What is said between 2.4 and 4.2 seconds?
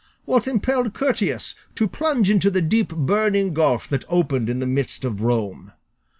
the deep burning gulf that